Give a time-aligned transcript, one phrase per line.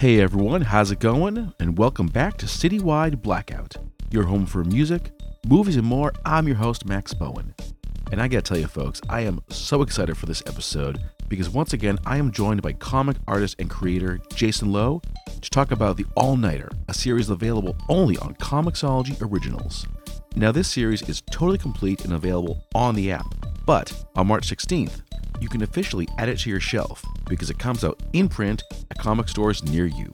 [0.00, 1.52] Hey everyone, how's it going?
[1.60, 3.76] And welcome back to Citywide Blackout,
[4.10, 5.10] your home for music,
[5.46, 6.14] movies, and more.
[6.24, 7.54] I'm your host, Max Bowen.
[8.10, 11.74] And I gotta tell you, folks, I am so excited for this episode because once
[11.74, 15.02] again, I am joined by comic artist and creator Jason Loo
[15.38, 19.86] to talk about The All Nighter, a series available only on Comixology Originals.
[20.34, 23.26] Now, this series is totally complete and available on the app,
[23.66, 25.02] but on March 16th,
[25.40, 28.98] you can officially add it to your shelf because it comes out in print at
[28.98, 30.12] comic stores near you.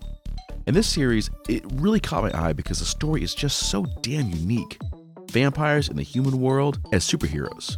[0.66, 4.30] In this series, it really caught my eye because the story is just so damn
[4.30, 4.78] unique.
[5.30, 7.76] Vampires in the human world as superheroes.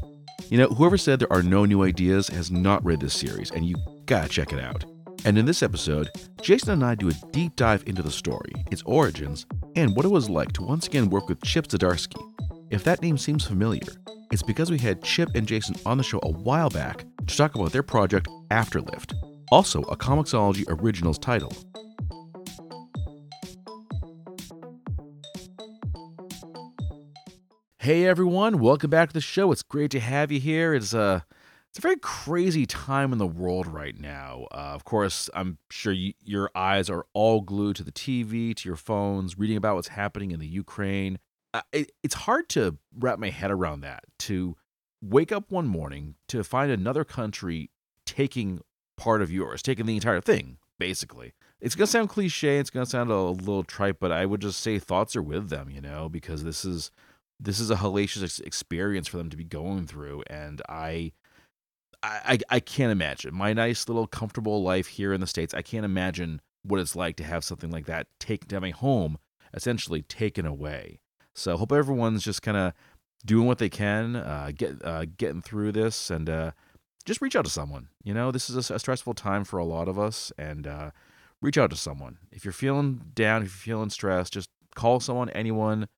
[0.51, 3.67] You know, whoever said there are no new ideas has not read this series, and
[3.67, 4.85] you gotta check it out.
[5.25, 6.09] And in this episode,
[6.41, 9.45] Jason and I do a deep dive into the story, its origins,
[9.77, 12.23] and what it was like to once again work with Chip Zdarsky.
[12.71, 13.93] If that name seems familiar,
[14.31, 17.55] it's because we had Chip and Jason on the show a while back to talk
[17.55, 19.15] about their project Afterlift,
[19.53, 21.53] also a Comixology Originals title.
[27.79, 29.53] Hey everyone, welcome back to the show.
[29.53, 30.75] It's great to have you here.
[30.75, 31.25] It's a
[31.71, 34.47] it's a very crazy time in the world right now.
[34.51, 38.69] Uh, of course, I'm sure you, your eyes are all glued to the TV, to
[38.69, 41.19] your phones, reading about what's happening in the Ukraine.
[41.53, 44.05] Uh, it, it's hard to wrap my head around that.
[44.21, 44.57] To
[45.03, 47.71] wake up one morning to find another country
[48.05, 48.61] taking
[48.97, 51.35] part of yours, taking the entire thing, basically.
[51.61, 52.59] It's gonna sound cliche.
[52.59, 55.71] It's gonna sound a little trite, but I would just say thoughts are with them,
[55.71, 56.91] you know, because this is
[57.41, 61.13] this is a hellacious experience for them to be going through and i
[62.03, 65.85] i i can't imagine my nice little comfortable life here in the states i can't
[65.85, 69.19] imagine what it's like to have something like that taken to my home
[69.55, 71.01] essentially taken away
[71.35, 72.73] so hope everyone's just kind of
[73.25, 76.51] doing what they can uh, get uh, getting through this and uh,
[77.05, 79.65] just reach out to someone you know this is a, a stressful time for a
[79.65, 80.91] lot of us and uh,
[81.43, 85.29] reach out to someone if you're feeling down if you're feeling stressed just call someone
[85.31, 85.89] anyone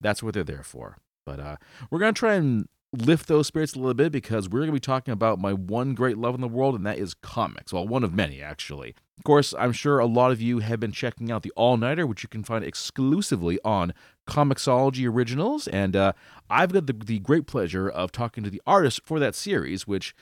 [0.00, 0.98] that's what they're there for.
[1.24, 1.56] But uh,
[1.90, 5.12] we're to try and lift those spirits a little bit because we're to be talking
[5.12, 7.72] about my one great love in the world, and that is comics.
[7.72, 8.94] Well, one of many, actually.
[9.18, 12.06] Of course, I'm sure a lot of you have been checking out the All Nighter,
[12.06, 13.92] which you can find exclusively on
[14.26, 15.68] Comixology Originals.
[15.68, 16.12] And uh,
[16.50, 20.14] I've got the, the great pleasure of talking to the artist for that series, which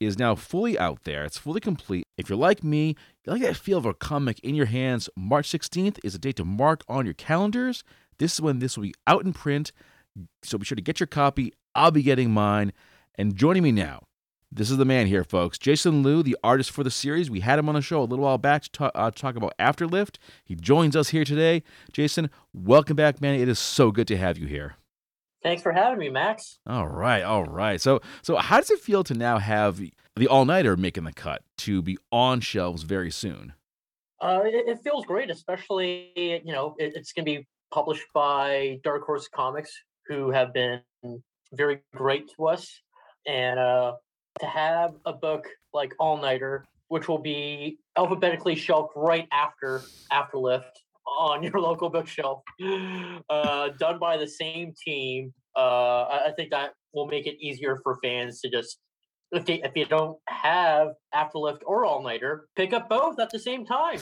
[0.00, 1.24] is now fully out there.
[1.24, 2.04] It's fully complete.
[2.16, 5.48] If you're like me, you like that feel of a comic in your hands, March
[5.48, 7.84] 16th is a date to mark on your calendars.
[8.18, 9.72] This is when this will be out in print.
[10.42, 11.52] So be sure to get your copy.
[11.74, 12.72] I'll be getting mine.
[13.16, 14.04] And joining me now,
[14.54, 15.58] this is the man here, folks.
[15.58, 17.28] Jason Loo, the artist for the series.
[17.28, 19.52] We had him on the show a little while back to talk, uh, talk about
[19.58, 20.16] Afterlift.
[20.44, 21.64] He joins us here today.
[21.92, 23.34] Jason, welcome back, man.
[23.34, 24.76] It is so good to have you here.
[25.42, 26.60] Thanks for having me, Max.
[26.66, 27.80] All right, all right.
[27.80, 29.80] So, so how does it feel to now have
[30.16, 33.54] the All Nighter making the cut to be on shelves very soon?
[34.20, 38.78] Uh, it, it, feels great, especially you know it, it's going to be published by
[38.84, 39.76] Dark Horse Comics,
[40.06, 40.80] who have been
[41.52, 42.80] very great to us.
[43.26, 43.94] And uh,
[44.40, 50.72] to have a book like All Nighter, which will be alphabetically shelved right after Afterlift
[51.06, 52.42] on your local bookshelf,
[53.30, 57.98] uh, done by the same team, uh, I think that will make it easier for
[58.02, 58.78] fans to just
[59.32, 63.38] if they, if you don't have Afterlift or All Nighter, pick up both at the
[63.38, 63.98] same time.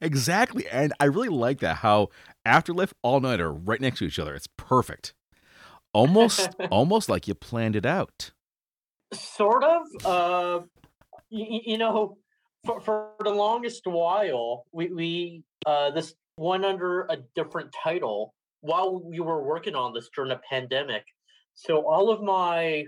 [0.00, 0.66] Exactly.
[0.68, 2.08] And I really like that how
[2.46, 4.34] Afterlift All Nighter right next to each other.
[4.34, 5.14] It's perfect.
[5.92, 8.30] Almost almost like you planned it out.
[9.14, 9.82] Sort of.
[10.04, 10.60] Uh
[11.30, 12.18] you, you know,
[12.64, 19.00] for, for the longest while, we, we uh this went under a different title while
[19.04, 21.04] we were working on this during the pandemic.
[21.54, 22.84] So all of my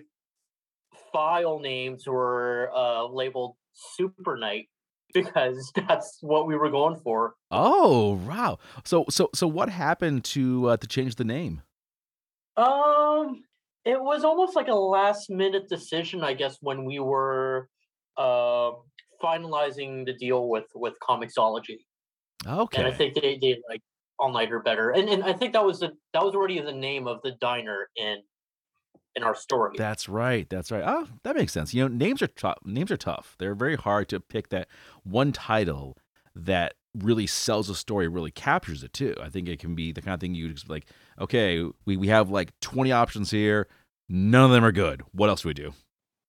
[1.13, 4.69] file names were uh, labeled Super Night
[5.15, 7.35] because that's what we were going for.
[7.51, 8.59] Oh, wow.
[8.85, 11.63] So so so what happened to uh, to change the name?
[12.57, 13.45] Um
[13.87, 17.69] it was almost like a last minute decision I guess when we were
[18.19, 18.73] uh
[19.23, 21.79] finalizing the deal with with Comixology.
[22.47, 22.79] Okay.
[22.79, 23.81] And I think they did like
[24.19, 24.91] all nighter better.
[24.91, 27.89] And and I think that was the that was already the name of the diner
[27.97, 28.19] in
[29.15, 29.75] in our story.
[29.79, 30.49] That's right.
[30.49, 30.85] That's right.
[30.87, 31.73] Oh, that makes sense.
[31.73, 32.59] You know, names are tough.
[32.65, 33.35] Names are tough.
[33.39, 34.69] They're very hard to pick that
[35.05, 35.97] one title
[36.35, 39.15] that really sells a story, really captures it too.
[39.21, 40.87] I think it can be the kind of thing you just like,
[41.19, 43.69] okay, we, we have like 20 options here.
[44.09, 45.03] None of them are good.
[45.13, 45.73] What else do we do?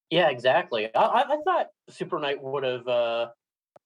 [0.10, 0.90] Yeah, exactly.
[0.96, 3.28] I, I thought Super Night would have uh,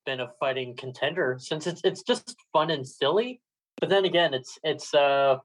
[0.06, 3.40] been a fighting contender since it's it's just fun and silly.
[3.80, 5.38] But then again, it's it's uh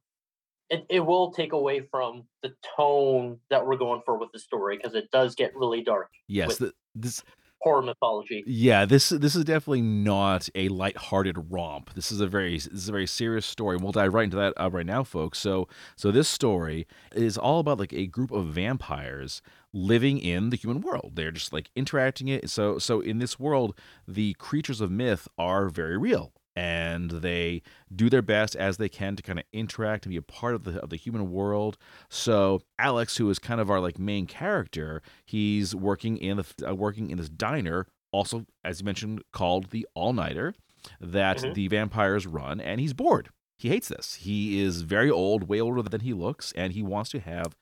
[0.69, 4.77] it, it will take away from the tone that we're going for with the story
[4.77, 6.09] because it does get really dark.
[6.27, 7.23] Yes, the, this
[7.67, 8.43] horror mythology.
[8.45, 11.93] Yeah, this this is definitely not a light-hearted romp.
[11.93, 13.75] This is a very this is a very serious story.
[13.75, 15.39] And we'll dive right into that uh, right now, folks.
[15.39, 19.41] So so this story is all about like a group of vampires
[19.73, 21.11] living in the human world.
[21.15, 22.49] They're just like interacting it.
[22.49, 23.77] So so in this world,
[24.07, 27.61] the creatures of myth are very real and they
[27.95, 30.63] do their best as they can to kind of interact and be a part of
[30.63, 31.77] the of the human world.
[32.09, 36.73] So Alex, who is kind of our like main character, he's working in the uh,
[36.75, 40.53] working in this diner, also as you mentioned, called the All Nighter,
[40.99, 41.53] that Mhm.
[41.53, 43.29] the vampires run, and he's bored.
[43.59, 44.15] He hates this.
[44.15, 47.55] He is very old, way older than he looks, and he wants to have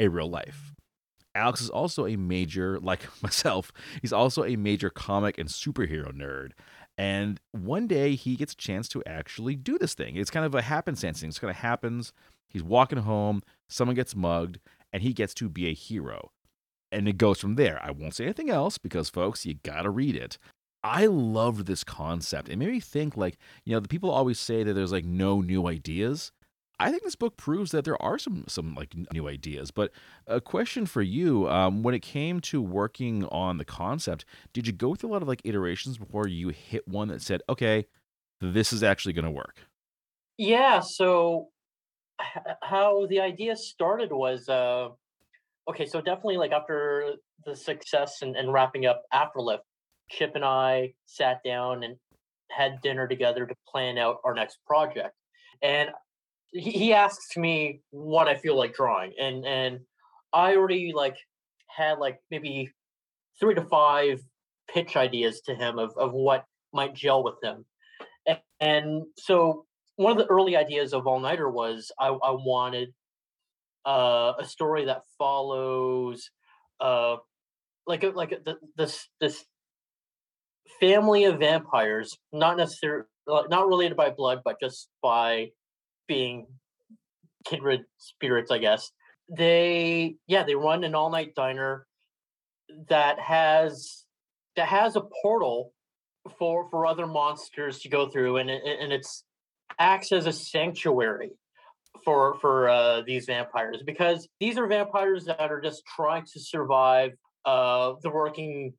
[0.00, 0.74] a real life.
[1.34, 3.72] Alex is also a major, like myself,
[4.02, 6.52] he's also a major comic and superhero nerd.
[6.98, 10.16] And one day he gets a chance to actually do this thing.
[10.16, 11.28] It's kind of a happenstance thing.
[11.28, 12.12] It's kind of happens.
[12.48, 14.58] He's walking home, someone gets mugged,
[14.92, 16.32] and he gets to be a hero.
[16.90, 17.78] And it goes from there.
[17.82, 20.38] I won't say anything else because, folks, you gotta read it.
[20.82, 22.48] I loved this concept.
[22.48, 25.40] It made me think, like, you know, the people always say that there's like no
[25.40, 26.32] new ideas.
[26.80, 29.70] I think this book proves that there are some some like new ideas.
[29.70, 29.92] But
[30.26, 34.72] a question for you: um, when it came to working on the concept, did you
[34.72, 37.86] go through a lot of like iterations before you hit one that said, "Okay,
[38.40, 39.66] this is actually going to work"?
[40.36, 41.50] Yeah, so
[42.20, 44.90] h- how the idea started was uh
[45.68, 47.16] okay, so definitely like after
[47.46, 49.62] the success and, and wrapping up Afterlift,
[50.10, 51.98] Chip and I sat down and
[52.50, 55.14] had dinner together to plan out our next project.
[55.62, 55.90] And
[56.52, 59.12] he, he asks me what I feel like drawing.
[59.20, 59.80] And and
[60.32, 61.16] I already like
[61.74, 62.70] had like maybe
[63.40, 64.20] three to five
[64.72, 67.64] pitch ideas to him of, of what might gel with him.
[68.26, 69.64] And, and so
[69.96, 72.90] one of the early ideas of All Nighter was I, I wanted
[73.86, 76.30] uh, a story that follows
[76.80, 77.16] uh,
[77.86, 79.44] like a, like a, th- this this
[80.80, 85.48] family of vampires, not necessarily not related by blood, but just by
[86.08, 86.46] being
[87.44, 88.90] kindred spirits, I guess.
[89.28, 91.86] They yeah they run an all night diner
[92.88, 94.04] that has
[94.56, 95.72] that has a portal
[96.38, 99.24] for for other monsters to go through, and it, and it's
[99.78, 101.30] acts as a sanctuary
[102.04, 107.12] for for uh, these vampires because these are vampires that are just trying to survive
[107.44, 108.72] uh, the working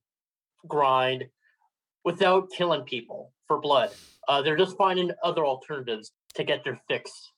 [0.68, 1.26] grind
[2.04, 3.92] without killing people for blood.
[4.28, 7.32] Uh, they're just finding other alternatives to get their fix.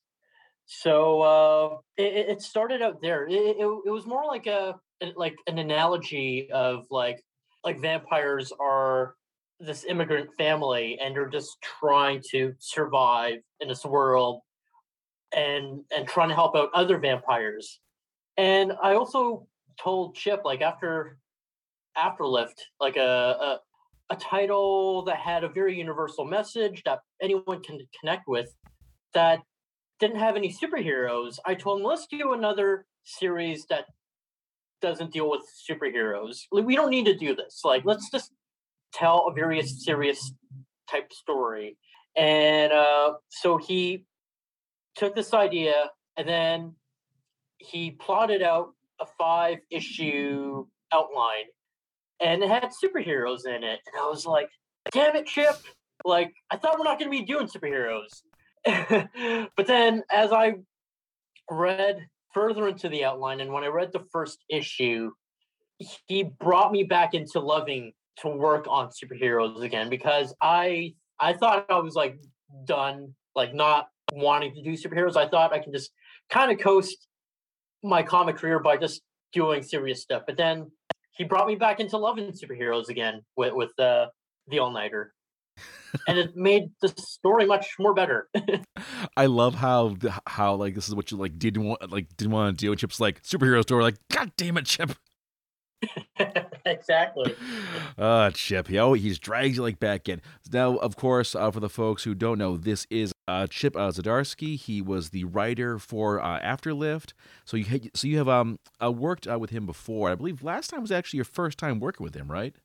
[0.66, 3.28] So uh, it, it started out there.
[3.28, 4.80] It, it, it was more like a
[5.16, 7.24] like an analogy of like
[7.64, 9.16] like vampires are
[9.60, 14.42] this immigrant family and they're just trying to survive in this world
[15.36, 17.80] and and trying to help out other vampires.
[18.38, 19.48] And I also
[19.80, 21.18] told Chip like after
[21.98, 23.60] Afterlift, like a, a
[24.12, 28.54] a title that had a very universal message that anyone can connect with
[29.14, 29.40] that
[30.00, 31.40] didn't have any superheroes.
[31.46, 33.86] I told him let's do another series that
[34.82, 36.40] doesn't deal with superheroes.
[36.52, 37.62] We don't need to do this.
[37.64, 38.32] Like let's just
[38.94, 40.34] tell a very serious
[40.90, 41.78] type story.
[42.16, 44.06] And uh, so he
[44.96, 46.76] took this idea and then
[47.58, 51.46] he plotted out a five issue outline
[52.22, 53.80] and it had superheroes in it.
[53.86, 54.50] And I was like,
[54.92, 55.56] damn it, Chip.
[56.06, 58.22] Like, I thought we're not going to be doing superheroes.
[59.56, 60.56] but then as I
[61.50, 65.12] read further into the outline, and when I read the first issue,
[66.08, 71.66] he brought me back into loving to work on superheroes again because I I thought
[71.70, 72.20] I was like
[72.66, 75.16] done, like not wanting to do superheroes.
[75.16, 75.92] I thought I can just
[76.30, 77.08] kind of coast
[77.84, 79.02] my comic career by just
[79.34, 80.24] doing serious stuff.
[80.28, 80.72] But then
[81.14, 84.08] he brought me back into loving superheroes again with with uh,
[84.48, 85.14] the All Nighter,
[86.08, 88.30] and it made the story much more better.
[89.18, 89.96] I love how
[90.28, 92.72] how like this is what you like didn't want like didn't want to do.
[92.72, 93.84] And Chip's like superhero story.
[93.84, 94.92] Like, God damn it, Chip.
[96.66, 97.36] exactly.
[97.98, 98.68] Ah, Chip.
[98.68, 100.22] He always he's drags you like back in.
[100.52, 103.92] Now, of course, uh, for the folks who don't know, this is uh, Chip uh,
[103.92, 104.58] Zdarsky.
[104.58, 107.14] He was the writer for uh, Afterlift.
[107.46, 110.10] So you had, so you have um uh, worked uh, with him before.
[110.10, 112.56] I believe last time was actually your first time working with him, right?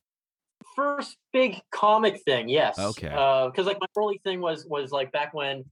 [0.77, 2.79] First big comic thing, yes.
[2.79, 3.09] Okay.
[3.09, 5.65] Because like my early thing was was like back when,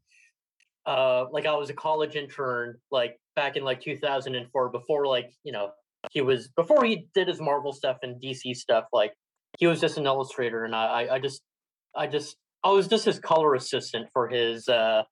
[0.86, 5.52] uh, like I was a college intern, like back in like 2004, before like you
[5.52, 5.70] know
[6.10, 8.84] he was before he did his Marvel stuff and DC stuff.
[8.92, 9.12] Like
[9.58, 11.42] he was just an illustrator, and I I, I just
[11.94, 15.02] I just I was just his color assistant for his uh,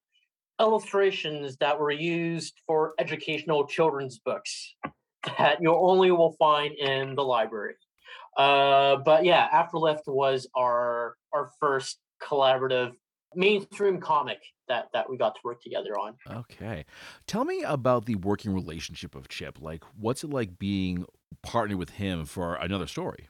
[0.59, 4.75] illustrations that were used for educational children's books
[5.37, 7.75] that you only will find in the library.
[8.37, 12.91] Uh, but yeah, Afterlift was our our first collaborative
[13.35, 16.15] mainstream comic that that we got to work together on.
[16.29, 16.85] Okay.
[17.27, 19.59] Tell me about the working relationship of Chip.
[19.61, 21.05] Like, what's it like being
[21.41, 23.29] partnered with him for another story?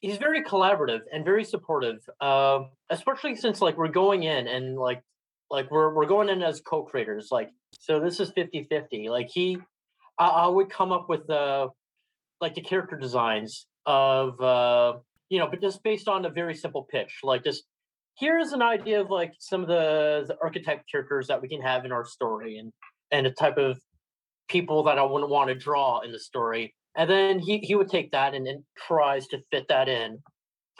[0.00, 5.02] He's very collaborative and very supportive, um, especially since like we're going in and like
[5.50, 7.28] like we're we're going in as co-creators.
[7.32, 7.50] Like,
[7.80, 9.08] so this is 50-50.
[9.08, 9.58] Like he,
[10.18, 11.68] I, I would come up with the
[12.40, 14.98] like the character designs of uh,
[15.30, 17.64] you know, but just based on a very simple pitch, like just
[18.18, 21.84] here's an idea of like some of the, the archetype characters that we can have
[21.84, 22.72] in our story and
[23.10, 23.80] and the type of
[24.48, 26.74] people that I wouldn't want to draw in the story.
[26.96, 30.18] And then he, he would take that and, and tries to fit that in.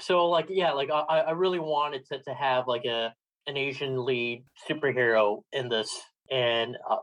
[0.00, 3.14] So like yeah, like I, I really wanted to, to have like a
[3.46, 5.90] an Asian lead superhero in this,
[6.30, 6.98] and uh,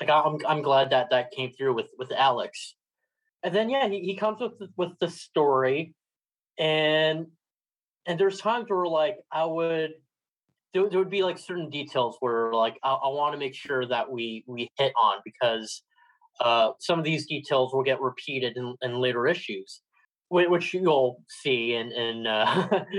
[0.00, 2.75] like I'm I'm glad that that came through with with Alex.
[3.46, 5.94] And then yeah, he, he comes with the, with the story,
[6.58, 7.28] and
[8.04, 9.92] and there's times where like I would
[10.74, 13.86] there, there would be like certain details where like I, I want to make sure
[13.86, 15.84] that we we hit on because
[16.40, 19.80] uh, some of these details will get repeated in, in later issues,
[20.28, 22.84] which you'll see in in uh,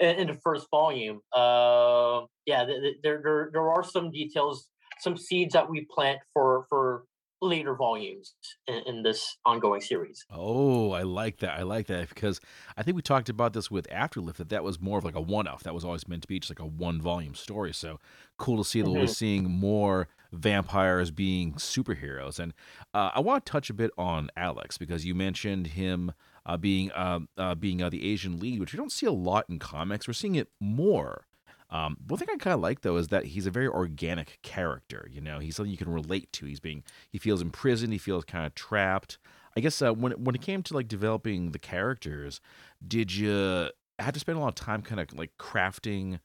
[0.00, 1.20] in the first volume.
[1.32, 4.66] Uh, yeah, there, there there are some details,
[4.98, 7.04] some seeds that we plant for for
[7.40, 8.34] later volumes
[8.66, 10.24] in, in, this ongoing series.
[10.30, 11.58] Oh, I like that.
[11.58, 12.40] I like that because
[12.76, 15.20] I think we talked about this with Afterlift that that was more of like a
[15.20, 15.62] one-off.
[15.62, 17.74] That was always meant to be just like a one-volume story.
[17.74, 18.00] So
[18.38, 19.00] cool to see that mm-hmm.
[19.00, 22.38] we're seeing more vampires being superheroes.
[22.38, 22.54] And
[22.92, 26.12] uh, I want to touch a bit on Alex because you mentioned him
[26.46, 29.46] uh, being um, uh, being uh, the Asian lead, which we don't see a lot
[29.48, 30.06] in comics.
[30.06, 31.26] We're seeing it more
[31.74, 35.08] um, one thing I kind of like though is that he's a very organic character.
[35.10, 36.46] You know, he's something you can relate to.
[36.46, 37.92] He's being he feels imprisoned.
[37.92, 39.18] He feels kind of trapped.
[39.56, 42.40] I guess uh, when when it came to like developing the characters,
[42.86, 46.20] did you have to spend a lot of time kind of like crafting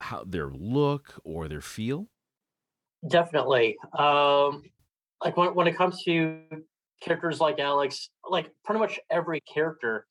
[0.00, 2.08] how their look or their feel?
[3.06, 3.76] Definitely.
[3.98, 4.62] Um,
[5.22, 6.40] like when when it comes to
[7.02, 10.06] characters like Alex, like pretty much every character,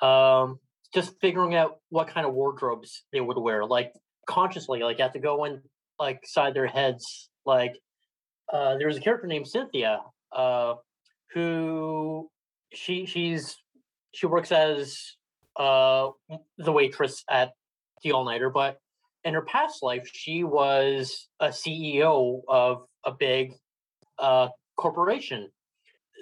[0.00, 0.60] um,
[0.94, 3.66] just figuring out what kind of wardrobes they would wear.
[3.66, 3.92] Like
[4.30, 5.60] consciously like have to go in
[5.98, 7.74] like side their heads like
[8.52, 10.00] uh there's a character named cynthia
[10.32, 10.74] uh
[11.34, 12.28] who
[12.72, 13.56] she she's
[14.12, 15.16] she works as
[15.56, 16.08] uh
[16.58, 17.52] the waitress at
[18.02, 18.78] the all nighter but
[19.24, 23.52] in her past life she was a ceo of a big
[24.18, 24.48] uh
[24.80, 25.50] corporation.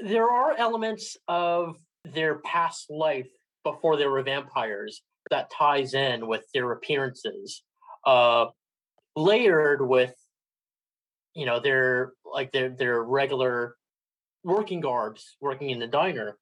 [0.04, 3.28] There are elements of their past life
[3.62, 7.62] before they were vampires that ties in with their appearances
[8.04, 8.46] uh,
[9.16, 10.14] layered with
[11.34, 13.76] you know their like their their regular
[14.44, 16.36] working garbs working in the diner.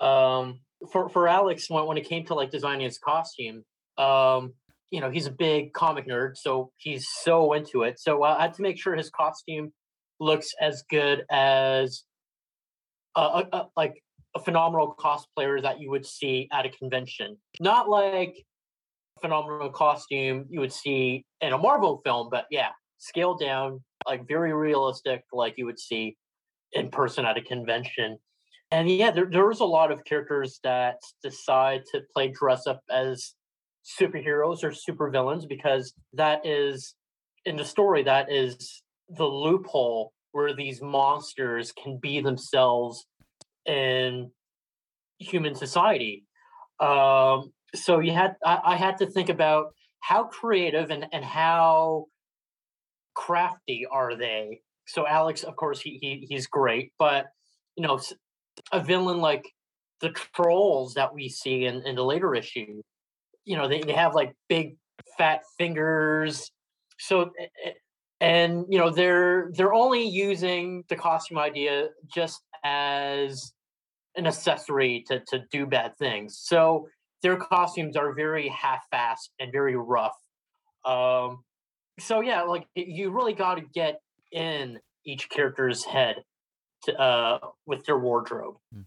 [0.00, 0.60] Um
[0.92, 3.64] for for alex when, when it came to like designing his costume
[3.96, 4.52] um
[4.90, 7.98] you know he's a big comic nerd so he's so into it.
[7.98, 9.72] So i had to make sure his costume
[10.20, 12.04] looks as good as
[13.16, 14.02] a, like
[14.34, 17.36] a phenomenal cosplayer that you would see at a convention.
[17.60, 18.44] Not like
[19.24, 24.52] phenomenal costume you would see in a Marvel film, but yeah, scaled down, like very
[24.52, 26.14] realistic, like you would see
[26.74, 28.18] in person at a convention.
[28.70, 33.32] And yeah, there, there's a lot of characters that decide to play dress up as
[33.98, 36.94] superheroes or supervillains because that is
[37.46, 43.06] in the story that is the loophole where these monsters can be themselves
[43.64, 44.30] in
[45.18, 46.26] human society.
[46.78, 52.06] Um, so you had I, I had to think about how creative and, and how
[53.14, 54.60] crafty are they.
[54.86, 57.26] So alex of course he, he he's great but
[57.76, 58.00] you know
[58.72, 59.44] a villain like
[60.00, 62.82] the trolls that we see in, in the later issue
[63.44, 64.76] you know they, they have like big
[65.16, 66.50] fat fingers.
[66.98, 67.30] So
[68.20, 73.52] and you know they're they're only using the costume idea just as
[74.16, 76.38] an accessory to to do bad things.
[76.40, 76.88] So
[77.24, 80.14] their costumes are very half-assed and very rough.
[80.84, 81.42] Um,
[81.98, 84.00] so yeah, like you really got to get
[84.30, 86.22] in each character's head
[86.84, 88.56] to, uh, with their wardrobe.
[88.72, 88.82] Hmm.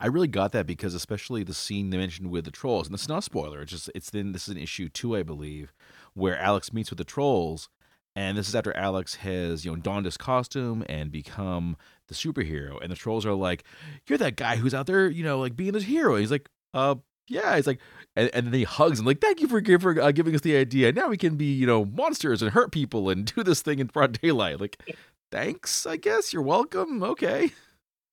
[0.00, 3.08] I really got that because especially the scene they mentioned with the trolls, and it's
[3.08, 3.60] not a spoiler.
[3.60, 5.74] It's just it's then this is an issue two, I believe,
[6.14, 7.68] where Alex meets with the trolls,
[8.16, 11.76] and this is after Alex has you know donned his costume and become
[12.08, 13.64] the superhero, and the trolls are like,
[14.08, 16.96] "You're that guy who's out there, you know, like being this hero." he's like, "Uh,
[17.32, 17.80] yeah, it's like,
[18.14, 20.56] and, and then he hugs him, like, thank you for, for uh, giving us the
[20.56, 20.92] idea.
[20.92, 23.86] Now we can be, you know, monsters and hurt people and do this thing in
[23.86, 24.60] broad daylight.
[24.60, 24.82] Like,
[25.30, 26.32] thanks, I guess.
[26.32, 27.02] You're welcome.
[27.02, 27.52] Okay.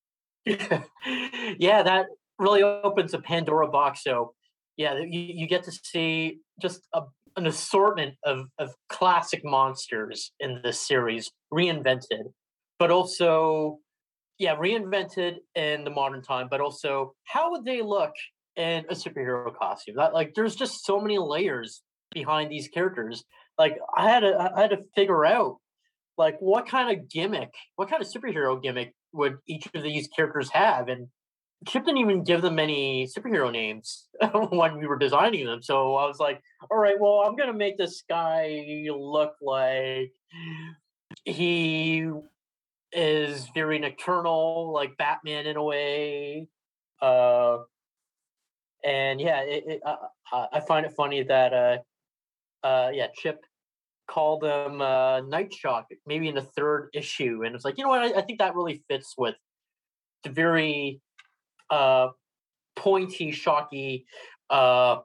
[0.45, 2.05] yeah, that
[2.37, 4.03] really opens a Pandora box.
[4.03, 4.33] So
[4.77, 7.01] yeah, you, you get to see just a,
[7.35, 12.31] an assortment of, of classic monsters in this series reinvented,
[12.79, 13.79] but also
[14.37, 18.13] yeah, reinvented in the modern time, but also how would they look
[18.59, 19.95] in a superhero costume?
[19.95, 23.23] That like there's just so many layers behind these characters.
[23.57, 25.57] Like I had to I had to figure out
[26.17, 30.49] like what kind of gimmick, what kind of superhero gimmick would each of these characters
[30.51, 30.89] have?
[30.89, 31.07] And
[31.67, 34.07] Chip didn't even give them any superhero names
[34.49, 35.61] when we were designing them.
[35.61, 40.11] So I was like, all right, well, I'm gonna make this guy look like
[41.25, 42.09] he
[42.91, 46.47] is very nocturnal, like Batman in a way.
[47.01, 47.59] Uh,
[48.83, 49.95] and yeah, it, it, uh,
[50.51, 51.77] I find it funny that uh,
[52.65, 53.43] uh, yeah, Chip
[54.07, 57.89] called them uh, Night Shock, maybe in the third issue, and it's like, you know
[57.89, 58.01] what?
[58.01, 59.35] I, I think that really fits with
[60.23, 61.01] the very
[61.69, 62.09] uh,
[62.75, 64.05] pointy, shocky
[64.49, 64.97] uh,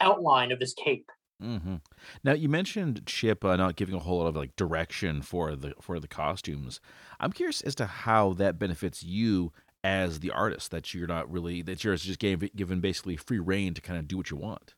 [0.00, 1.10] outline of his cape.
[1.42, 1.76] Mm-hmm.
[2.24, 5.74] Now you mentioned Chip uh, not giving a whole lot of like direction for the
[5.82, 6.80] for the costumes.
[7.20, 9.52] I'm curious as to how that benefits you
[9.86, 10.70] as the artist.
[10.72, 14.08] That you're not really that you're just gave, given basically free reign to kind of
[14.08, 14.74] do what you want.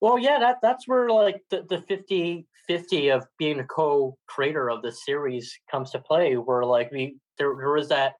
[0.00, 4.82] Well, yeah, that that's where like the, the 50 50 of being a co-creator of
[4.82, 8.14] the series comes to play where like we there, there is that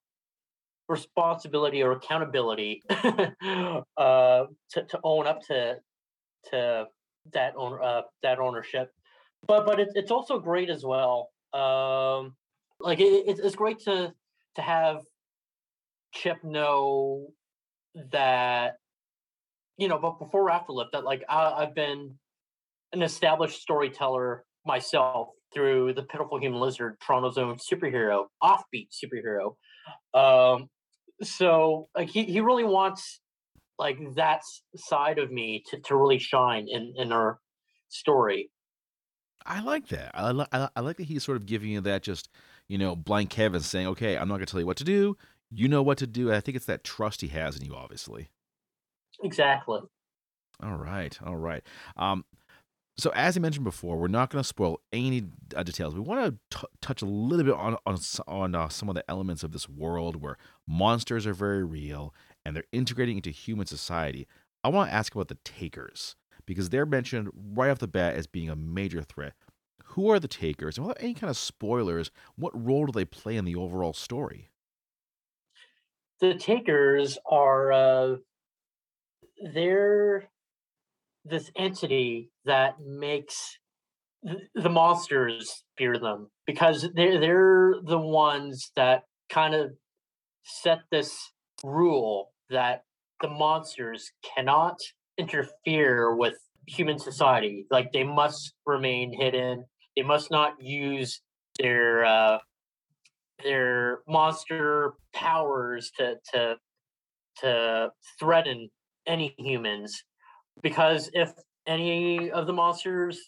[0.89, 5.77] responsibility or accountability uh to, to own up to
[6.51, 6.85] to
[7.33, 8.91] that own uh that ownership
[9.47, 12.35] but but it's it's also great as well um
[12.81, 14.13] like it, it's great to
[14.57, 15.01] to have
[16.13, 17.29] chip know
[18.13, 18.77] that
[19.77, 22.15] you know, but before Afterlift, that like I, I've been
[22.93, 29.55] an established storyteller myself through the Pitiful Human Lizard, Toronto's own superhero, offbeat superhero.
[30.15, 30.69] Um,
[31.23, 33.21] so like he, he really wants
[33.79, 34.43] like that
[34.77, 37.39] side of me to, to really shine in, in our
[37.89, 38.51] story.
[39.47, 40.11] I like that.
[40.13, 42.29] I, li- I, like that he's sort of giving you that just
[42.69, 45.17] you know blank canvas, saying, "Okay, I'm not to tell you what to do.
[45.51, 48.31] You know what to do." I think it's that trust he has in you, obviously.
[49.23, 49.81] Exactly.
[50.63, 51.63] All right, all right.
[51.97, 52.25] Um,
[53.01, 55.25] so as I mentioned before, we're not going to spoil any
[55.57, 55.95] uh, details.
[55.95, 59.43] We want to touch a little bit on on, on uh, some of the elements
[59.43, 60.37] of this world where
[60.67, 64.27] monsters are very real and they're integrating into human society.
[64.63, 68.27] I want to ask about the Takers because they're mentioned right off the bat as
[68.27, 69.33] being a major threat.
[69.85, 73.37] Who are the Takers, and without any kind of spoilers, what role do they play
[73.37, 74.51] in the overall story?
[76.21, 78.17] The Takers are uh,
[79.55, 80.29] they're
[81.25, 83.59] this entity that makes
[84.27, 89.71] th- the monsters fear them because they're they're the ones that kind of
[90.45, 91.33] set this
[91.65, 92.85] rule that
[93.21, 94.79] the monsters cannot
[95.19, 96.35] interfere with
[96.67, 97.67] human society.
[97.71, 99.65] Like they must remain hidden.
[99.97, 101.21] They must not use
[101.59, 102.39] their uh,
[103.43, 106.57] their monster powers to to
[107.39, 108.71] to threaten
[109.07, 110.05] any humans
[110.63, 111.33] because if
[111.67, 113.21] any of the monsters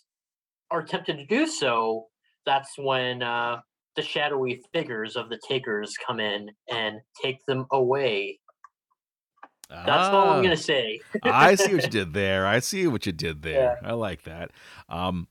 [0.70, 2.08] are tempted to do so,
[2.46, 3.60] that's when uh,
[3.96, 8.40] the shadowy figures of the takers come in and take them away.
[9.84, 11.02] That's all I'm Ah, gonna say.
[11.22, 12.46] I see what you did there.
[12.46, 13.78] I see what you did yeah, there.
[13.82, 14.52] I like that.
[14.88, 15.28] Um,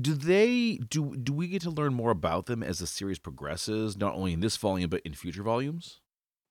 [0.00, 3.96] do they do do we get to learn more about them as the series progresses,
[3.96, 6.00] not only in this volume but in future volumes?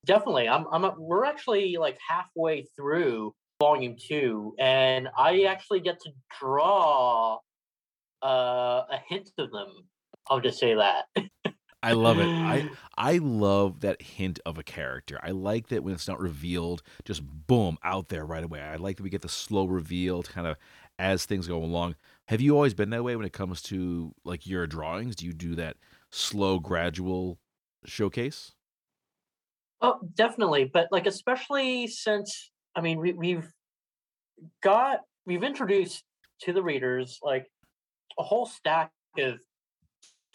[0.05, 0.47] definitely.
[0.47, 0.65] I'm.
[0.71, 0.86] I'm.
[0.86, 7.39] A, we're actually like halfway through volume two, and I actually get to draw
[8.23, 9.67] uh, a hint of them.
[10.29, 11.05] I'll just say that.
[11.84, 12.27] I love it.
[12.27, 15.19] I I love that hint of a character.
[15.21, 18.62] I like that when it's not revealed, just boom out there right away.
[18.62, 20.58] I like that we get the slow reveal kind of
[20.97, 21.95] as things go along.
[22.27, 25.15] Have you always been that way when it comes to like your drawings?
[25.15, 25.77] Do you do that
[26.11, 27.39] slow, gradual
[27.85, 28.53] showcase?
[29.81, 30.65] Oh, definitely.
[30.65, 33.47] But like, especially since I mean, we, we've
[34.63, 36.03] got we've introduced
[36.41, 37.45] to the readers like
[38.19, 39.35] a whole stack of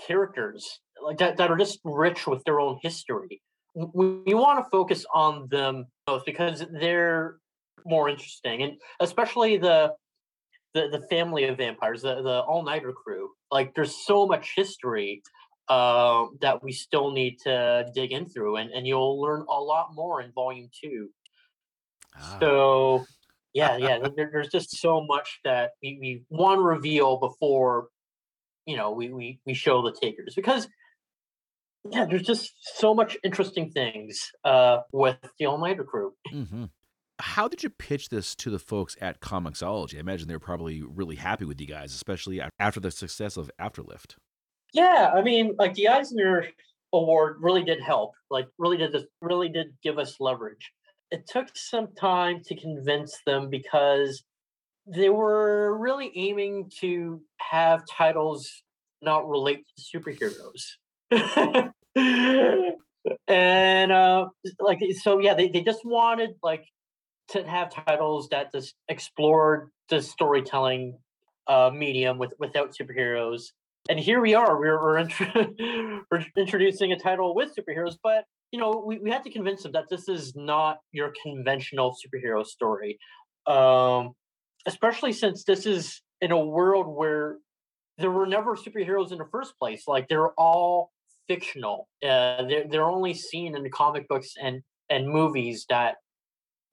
[0.07, 3.43] characters like that that are just rich with their own history.
[3.75, 7.37] W- We, want to focus on them both because they're
[7.85, 9.93] more interesting, and especially the
[10.75, 13.31] the, the family of vampires, the the all nighter crew.
[13.51, 15.23] Like, there's so much history
[15.69, 19.95] uh, that we still need to dig in through, and and you'll learn a lot
[19.95, 21.11] more in volume two.
[22.17, 22.37] Ah.
[22.41, 23.05] So,
[23.53, 27.89] yeah, yeah, there, there's just so much that we, we want to reveal before
[28.67, 30.69] you know we, we we show the takers because
[31.89, 36.13] yeah, there's just so much interesting things uh, with the All Nighter crew.
[36.33, 36.65] Mm-hmm.
[37.21, 39.97] How did you pitch this to the folks at Comixology?
[39.97, 44.17] I imagine they're probably really happy with you guys, especially after the success of Afterlift.
[44.73, 46.47] Yeah, I mean, like the Eisner
[46.93, 48.13] Award really did help.
[48.31, 50.73] Like, really did this, really did give us leverage.
[51.11, 54.23] It took some time to convince them because
[54.87, 58.63] they were really aiming to have titles
[59.03, 60.77] not relate to superheroes.
[63.27, 64.27] and uh
[64.61, 66.65] like so yeah they, they just wanted like
[67.31, 70.99] to have titles that just explored the storytelling
[71.47, 73.45] uh medium with without superheroes.
[73.89, 78.59] And here we are we're we're, int- we're introducing a title with superheroes but you
[78.59, 82.99] know we, we had to convince them that this is not your conventional superhero story.
[83.47, 84.13] Um
[84.67, 87.39] especially since this is in a world where
[87.97, 90.91] there were never superheroes in the first place like they're all
[91.31, 91.89] fictional.
[92.03, 95.97] Uh, they're, they're only seen in the comic books and and movies that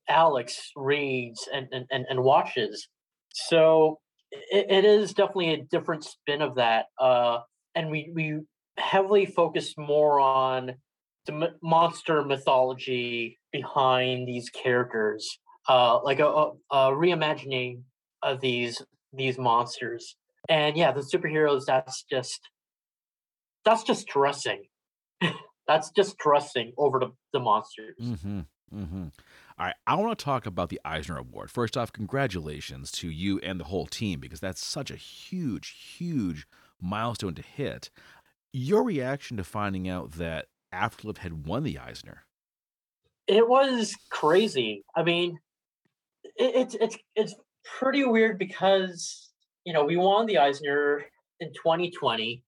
[0.09, 2.87] alex reads and and, and, and watches
[3.33, 3.99] so
[4.31, 7.39] it, it is definitely a different spin of that uh
[7.75, 8.39] and we we
[8.77, 10.73] heavily focus more on
[11.25, 15.39] the monster mythology behind these characters
[15.69, 17.81] uh like a, a, a reimagining
[18.23, 18.81] of these
[19.13, 20.15] these monsters
[20.49, 22.39] and yeah the superheroes that's just
[23.65, 24.63] that's just dressing
[25.67, 28.41] that's just dressing over the, the monsters Mm-hmm.
[28.75, 29.07] Mm-hmm.
[29.59, 31.49] All right, I want to talk about the Eisner Award.
[31.49, 36.47] First off, congratulations to you and the whole team because that's such a huge, huge
[36.79, 37.89] milestone to hit.
[38.53, 42.27] Your reaction to finding out that Afterlift had won the Eisner?
[43.27, 45.37] it was crazy i mean
[46.37, 47.35] it, it's it's it's
[47.77, 49.29] pretty weird because
[49.65, 51.05] you know we won the eisner
[51.39, 52.41] in 2020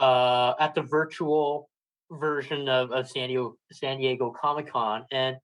[0.00, 1.70] uh at the virtual
[2.10, 5.36] version of, of san diego san diego comic-con and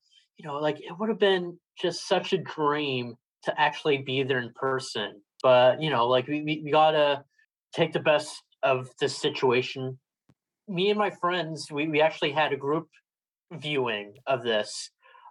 [0.43, 4.41] you know like it would have been just such a dream to actually be there
[4.41, 7.23] in person but you know like we, we, gotta
[7.75, 9.99] take the best of this situation
[10.69, 12.89] me and my friends we, we actually had a group
[13.53, 14.91] viewing of this.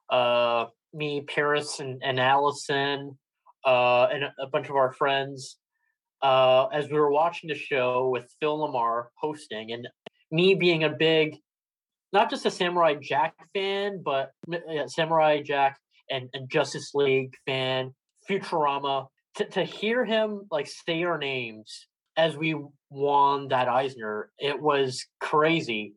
[0.09, 3.17] Uh, me, Paris, and, and Allison,
[3.65, 5.57] uh, and a, a bunch of our friends,
[6.21, 9.87] uh, as we were watching the show with Phil LaMarr hosting, and
[10.31, 11.37] me being a big,
[12.13, 17.93] not just a Samurai Jack fan, but uh, Samurai Jack and, and Justice League fan,
[18.29, 19.07] Futurama.
[19.35, 22.53] To, to hear him like say our names as we
[22.89, 25.93] won that Eisner, it was crazy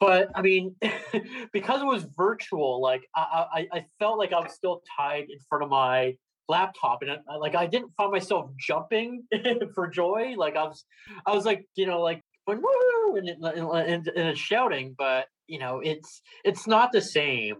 [0.00, 0.76] but I mean,
[1.52, 5.38] because it was virtual, like I, I, I felt like I was still tied in
[5.48, 6.16] front of my
[6.48, 9.24] laptop, and I, like I didn't find myself jumping
[9.74, 10.34] for joy.
[10.36, 10.84] Like I was,
[11.26, 15.58] I was like, you know, like when woo and, and, and, and shouting, but you
[15.58, 17.56] know, it's it's not the same.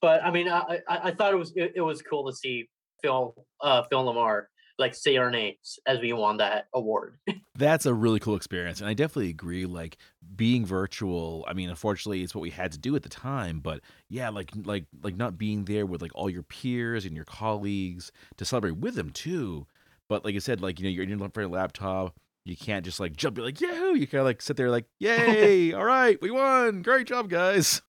[0.00, 2.68] But I mean, I, I, I thought it was it, it was cool to see
[3.02, 4.44] Phil uh, Phil LaMarr
[4.78, 7.18] like say our names as we won that award.
[7.56, 8.80] That's a really cool experience.
[8.80, 9.66] And I definitely agree.
[9.66, 9.98] Like
[10.36, 13.80] being virtual, I mean, unfortunately it's what we had to do at the time, but
[14.08, 18.12] yeah, like like like not being there with like all your peers and your colleagues
[18.36, 19.66] to celebrate with them too.
[20.08, 22.14] But like I said, like, you know, you're in your laptop,
[22.48, 23.94] you can't just like jump, be like, yahoo!
[23.94, 26.82] You kind of like sit there like, yay, all right, we won.
[26.82, 27.82] Great job, guys.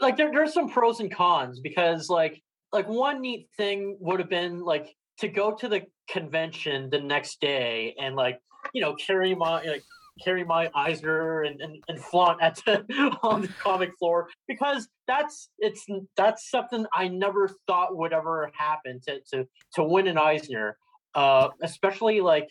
[0.00, 2.42] Like there, there's some pros and cons because like
[2.72, 7.40] like one neat thing would have been like to go to the convention the next
[7.40, 8.38] day and like
[8.74, 9.82] you know carry my like
[10.22, 12.84] carry my Eisner and, and, and flaunt at the
[13.22, 19.00] on the comic floor because that's it's that's something I never thought would ever happen
[19.06, 20.76] to to to win an Eisner,
[21.14, 22.48] uh, especially like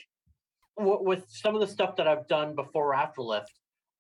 [0.80, 3.52] with some of the stuff that I've done before Afterlift.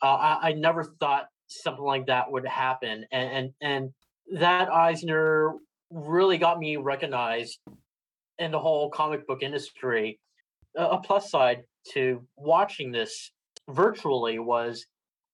[0.01, 5.55] Uh, I, I never thought something like that would happen, and and, and that Eisner
[5.91, 7.59] really got me recognized
[8.37, 10.19] in the whole comic book industry.
[10.75, 11.63] A plus side
[11.93, 13.31] to watching this
[13.69, 14.85] virtually was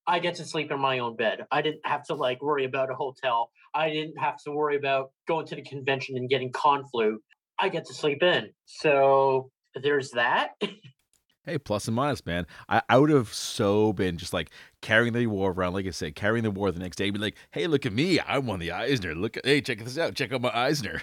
[0.07, 1.45] I get to sleep in my own bed.
[1.51, 3.49] I didn't have to like worry about a hotel.
[3.73, 7.19] I didn't have to worry about going to the convention and getting con flu.
[7.59, 8.49] I get to sleep in.
[8.65, 10.51] So there's that.
[11.45, 12.45] hey, plus and minus, man.
[12.67, 14.49] I, I would have so been just like
[14.81, 17.37] carrying the war around, like I said, carrying the war the next day, be like,
[17.51, 18.19] hey, look at me.
[18.19, 19.15] I won the Eisner.
[19.15, 20.15] Look at hey, check this out.
[20.15, 21.01] Check out my Eisner.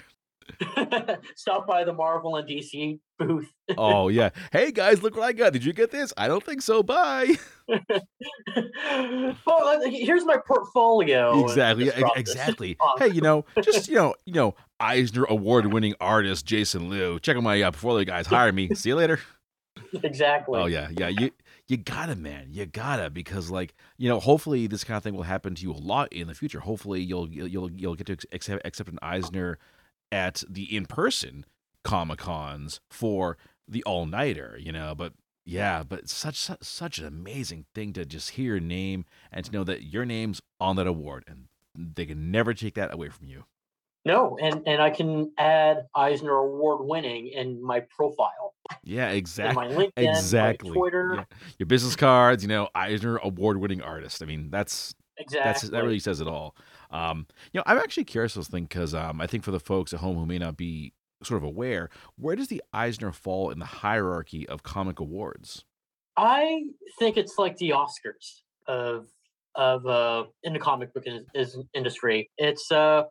[1.35, 3.51] Stop by the Marvel and DC booth.
[3.77, 4.29] oh yeah.
[4.51, 5.53] Hey guys, look what I got.
[5.53, 6.13] Did you get this?
[6.17, 6.83] I don't think so.
[6.83, 7.35] Bye.
[9.47, 11.43] well, here's my portfolio.
[11.43, 11.91] Exactly.
[12.15, 12.77] Exactly.
[12.99, 17.19] hey, you know, just you know, you know, Eisner award-winning artist Jason Loo.
[17.19, 18.27] Check out my uh, portfolio, guys.
[18.27, 18.73] Hire me.
[18.75, 19.19] See you later.
[20.01, 20.59] Exactly.
[20.59, 21.07] Oh yeah, yeah.
[21.09, 21.31] You
[21.67, 25.23] you gotta, man, you gotta, because like you know, hopefully this kind of thing will
[25.23, 26.61] happen to you a lot in the future.
[26.61, 29.59] Hopefully you'll you'll you'll get to accept, accept an Eisner
[30.11, 31.45] at the in person
[31.83, 34.93] comic cons for the all nighter, you know.
[34.95, 35.13] But
[35.45, 39.51] yeah, but such, such such an amazing thing to just hear your name and to
[39.51, 43.27] know that your name's on that award, and they can never take that away from
[43.27, 43.45] you.
[44.05, 48.53] No, and and I can add Eisner Award winning in my profile.
[48.83, 49.55] Yeah, exactly.
[49.55, 50.71] my LinkedIn, exactly.
[50.71, 51.15] Twitter.
[51.17, 51.37] Yeah.
[51.59, 54.21] Your business cards, you know, Eisner Award winning artist.
[54.21, 56.55] I mean, that's exactly that's that really says it all.
[56.91, 59.93] Um, you know, I'm actually curious this thing because um, I think for the folks
[59.93, 63.59] at home who may not be sort of aware, where does the Eisner fall in
[63.59, 65.63] the hierarchy of comic awards?
[66.17, 66.63] I
[66.99, 69.07] think it's like the Oscars of
[69.55, 72.29] of uh in the comic book is, is industry.
[72.37, 73.03] It's uh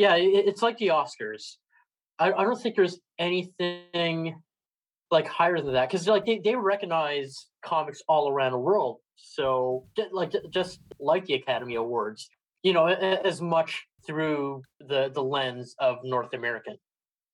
[0.00, 1.56] yeah, it, it's like the Oscars.
[2.18, 4.40] I, I don't think there's anything
[5.10, 8.96] like higher than that because like they, they recognize comics all around the world.
[9.16, 12.30] So like just like the Academy Awards,
[12.62, 16.78] you know, as much through the the lens of North American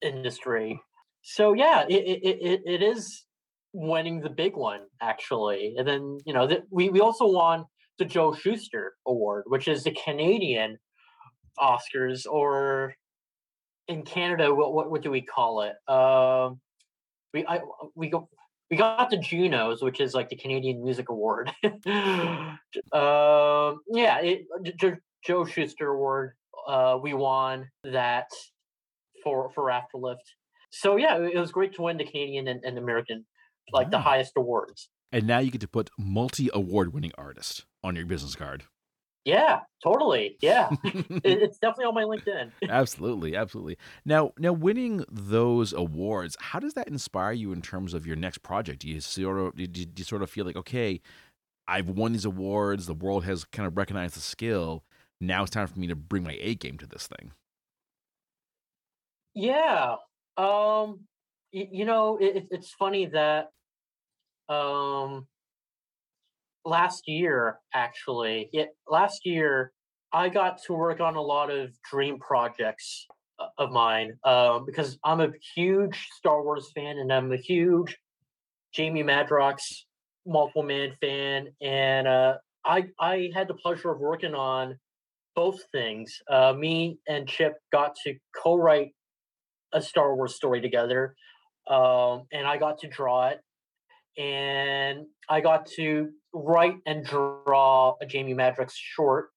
[0.03, 0.81] industry.
[1.23, 3.27] So yeah, it it, it, is
[3.73, 7.65] winning the big one actually, and then you know we we also won
[8.01, 10.79] the Joe Shuster Award, which is the Canadian
[11.59, 12.95] Oscars, or
[13.89, 15.75] in Canada, what what, what do we call it?
[15.91, 16.61] Um,
[17.33, 17.61] we I
[17.95, 18.29] we go
[18.71, 21.53] we got the Junos, which is like the Canadian Music Award.
[21.65, 21.79] um,
[22.93, 24.47] yeah, it,
[24.81, 26.33] J- Joe Shuster Award.
[26.67, 28.29] Uh, we won that
[29.23, 30.17] for for Afterlift.
[30.71, 33.25] So yeah, it was great to win the Canadian and, and American,
[33.73, 34.89] like the highest awards.
[35.13, 38.65] And now you get to put multi award winning artist on your business card.
[39.27, 40.39] Yeah, totally.
[40.41, 40.73] Yeah,
[41.25, 42.53] it's definitely on my LinkedIn.
[42.69, 43.77] absolutely, absolutely.
[44.05, 48.39] Now, now winning those awards, how does that inspire you in terms of your next
[48.39, 48.81] project?
[48.81, 51.01] Do you sort of do you, sort of feel like, okay,
[51.69, 54.85] I've won these awards, the world has kind of recognized the skill.
[55.21, 57.33] Now it's time for me to bring my A game to this thing.
[59.35, 59.97] Yeah,
[60.37, 61.07] um,
[61.53, 63.51] y- you know, it, it's funny that
[64.49, 65.29] um
[66.67, 69.73] last year, actually, yeah, last year
[70.13, 73.07] I got to work on a lot of dream projects
[73.39, 77.97] uh, of mine um, because I'm a huge Star Wars fan and I'm a huge
[78.75, 79.61] Jamie Madrox
[80.27, 84.77] multiple man fan, and uh, I I had the pleasure of working on
[85.35, 86.19] both things.
[86.31, 88.91] Uh, me and Chip got to co-write
[89.73, 91.15] a Star Wars story together,
[91.69, 93.41] um, and I got to draw it,
[94.19, 99.31] and I got to write and draw a Jamie Madrox short.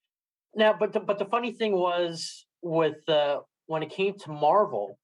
[0.56, 4.98] Now, but the, but the funny thing was with uh, when it came to Marvel,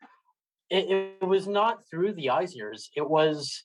[0.69, 2.89] it, it was not through the Eisners.
[2.95, 3.63] It was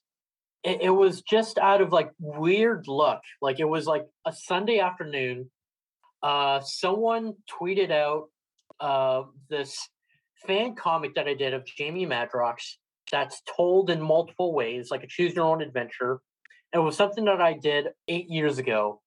[0.63, 3.23] it, it was just out of like weird luck.
[3.41, 5.51] Like it was like a Sunday afternoon.
[6.23, 8.25] Uh, someone tweeted out
[8.79, 9.89] uh, this
[10.47, 12.77] fan comic that I did of Jamie Madrox
[13.11, 16.21] that's told in multiple ways, like a choose your own adventure.
[16.73, 19.01] It was something that I did eight years ago.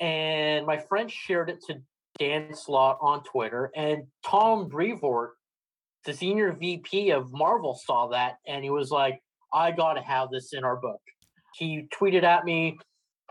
[0.00, 1.80] And my friend shared it to
[2.18, 3.70] Dan Slott on Twitter.
[3.74, 5.30] And Tom Brevoort,
[6.04, 9.20] the senior VP of Marvel, saw that and he was like,
[9.52, 11.00] I got to have this in our book.
[11.54, 12.78] He tweeted at me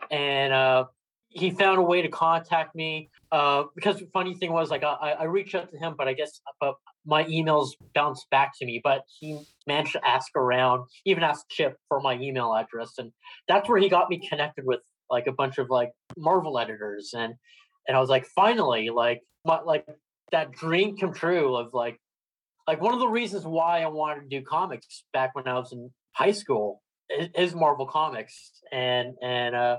[0.10, 0.86] and uh,
[1.30, 3.10] he found a way to contact me.
[3.36, 6.14] Uh, because the funny thing was, like, I, I reached out to him, but I
[6.14, 8.80] guess but my emails bounced back to me.
[8.82, 13.12] But he managed to ask around, even asked Chip for my email address, and
[13.50, 17.34] that's where he got me connected with like a bunch of like Marvel editors, and
[17.90, 19.86] and I was like, finally, like my, like
[20.32, 22.00] that dream come true of like
[22.70, 25.74] like one of the reasons why I wanted to do comics back when I was
[25.74, 29.78] in high school is, is Marvel Comics, and and uh,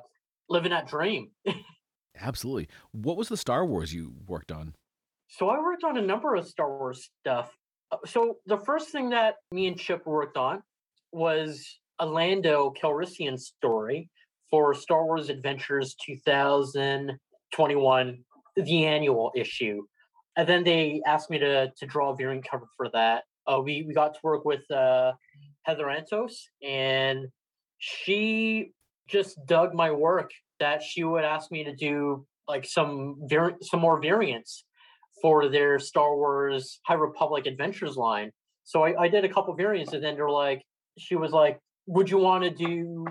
[0.51, 1.31] living that dream.
[2.21, 2.69] Absolutely.
[2.93, 4.75] What was the Star Wars you worked on?
[5.29, 7.53] So I worked on a number of Star Wars stuff.
[7.91, 10.63] Uh, so the first thing that me and Chip worked on
[11.13, 14.09] was a Lando Calrissian story
[14.51, 18.19] for Star Wars Adventures 2021,
[18.57, 19.83] the annual issue.
[20.37, 23.25] And then they asked me to to draw a variant cover for that.
[23.47, 25.13] Uh, we we got to work with uh,
[25.63, 27.27] Heather Antos, and
[27.79, 28.73] she
[29.09, 33.17] just dug my work that she would ask me to do like some
[33.63, 34.65] some more variants
[35.23, 38.31] for their Star Wars High Republic Adventures line.
[38.65, 40.63] So I, I did a couple variants, and then they're like,
[40.99, 43.07] she was like, "Would you want to do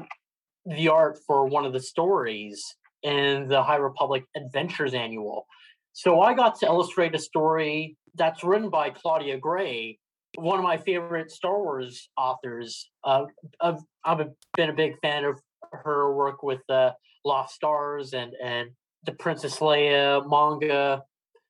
[0.65, 2.63] the art for one of the stories
[3.03, 5.45] in the High Republic Adventures Annual?"
[5.93, 9.97] So I got to illustrate a story that's written by Claudia Gray,
[10.35, 12.89] one of my favorite Star Wars authors.
[13.03, 13.25] Uh,
[13.61, 14.27] I've, I've
[14.57, 15.39] been a big fan of
[15.71, 16.93] her work with the
[17.25, 18.69] Lost Stars and and
[19.03, 21.03] the Princess Leia manga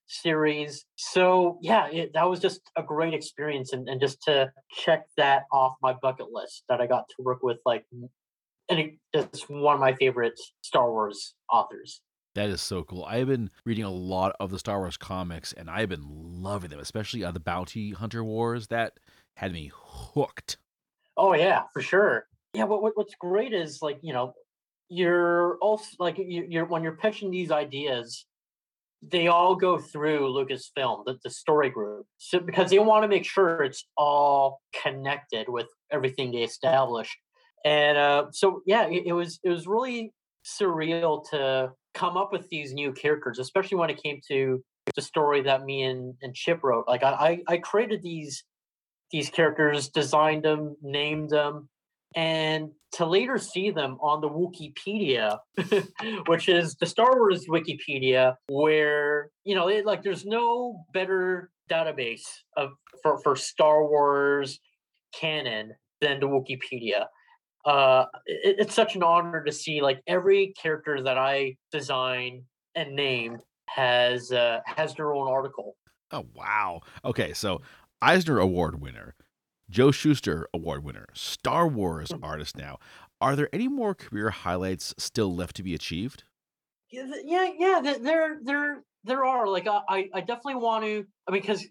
[0.08, 0.86] series.
[0.96, 5.44] So yeah, it, that was just a great experience, and, and just to check that
[5.52, 7.86] off my bucket list that I got to work with like,
[8.70, 12.02] and it, it's one of my favorite Star Wars authors.
[12.36, 13.06] That is so cool.
[13.06, 16.80] I've been reading a lot of the Star Wars comics, and I've been loving them,
[16.80, 18.68] especially uh, the Bounty Hunter Wars.
[18.68, 19.00] That
[19.38, 20.58] had me hooked.
[21.18, 22.28] Oh yeah, for sure.
[22.54, 24.34] Yeah, what, what what's great is like you know,
[24.90, 28.26] you're also like you, you're when you're pitching these ideas,
[29.02, 33.26] they all go through Lucasfilm, the, the story group, so because they want to make
[33.26, 37.16] sure it's all connected with everything they established.
[37.64, 40.14] And uh, so yeah, it, it was it was really
[40.46, 44.64] surreal to come up with these new characters, especially when it came to
[44.96, 46.88] the story that me and, and Chip wrote.
[46.88, 48.44] Like I, I created these
[49.12, 51.70] these characters, designed them, named them,
[52.16, 55.38] and to later see them on the Wookieepedia,
[56.28, 62.24] which is the Star Wars Wookieepedia, where you know, it, like, there's no better database
[62.56, 62.70] of
[63.04, 64.60] for for Star Wars
[65.14, 67.06] canon than the Wookieepedia
[67.66, 72.44] uh, it, it's such an honor to see like every character that I design
[72.76, 75.76] and named has uh, has their own article.
[76.12, 76.82] Oh wow!
[77.04, 77.62] Okay, so
[78.02, 79.16] Eisner Award winner,
[79.70, 82.78] Joe Shuster Award winner, Star Wars artist now.
[83.20, 86.24] Are there any more career highlights still left to be achieved?
[86.92, 89.48] Yeah, yeah, there, there, there are.
[89.48, 91.06] Like, I, I definitely want to.
[91.28, 91.66] I mean, because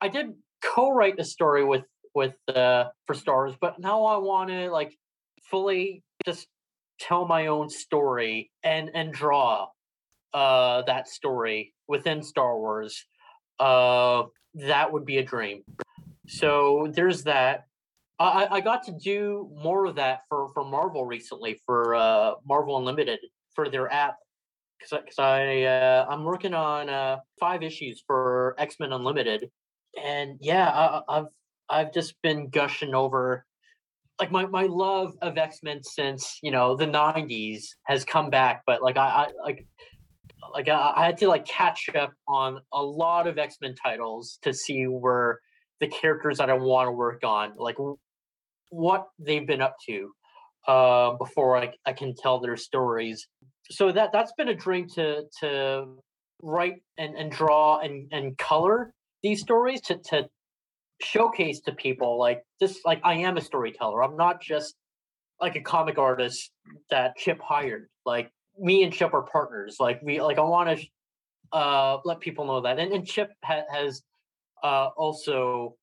[0.00, 4.70] I did co-write a story with with uh, for Stars, but now I want to
[4.70, 4.96] like
[5.42, 6.46] fully just
[7.00, 9.68] tell my own story and and draw
[10.34, 13.06] uh that story within Star Wars,
[13.58, 14.24] uh
[14.54, 15.62] that would be a dream.
[16.26, 17.66] So there's that.
[18.18, 22.78] I, I got to do more of that for, for Marvel recently for uh, Marvel
[22.78, 23.18] Unlimited
[23.54, 24.16] for their app
[24.78, 29.50] because I uh, I'm working on uh, five issues for X Men Unlimited,
[30.00, 31.26] and yeah, I, I've
[31.68, 33.44] I've just been gushing over
[34.20, 38.82] like my, my love of x-men since you know the 90s has come back but
[38.82, 39.66] like i, I like
[40.52, 44.52] like I, I had to like catch up on a lot of x-men titles to
[44.52, 45.40] see where
[45.82, 47.76] the characters that i want to work on like
[48.70, 50.10] what they've been up to
[50.66, 53.26] uh, before I, I can tell their stories
[53.70, 55.86] so that that's been a dream to to
[56.42, 58.92] write and, and draw and, and color
[59.22, 60.28] these stories to, to
[61.00, 64.02] showcase to people like this like I am a storyteller.
[64.02, 64.74] I'm not just
[65.40, 66.50] like a comic artist
[66.90, 67.88] that Chip hired.
[68.04, 69.76] Like me and Chip are partners.
[69.80, 70.86] Like we like I want to
[71.56, 72.78] uh let people know that.
[72.78, 74.02] And, and Chip ha- has
[74.62, 75.76] uh also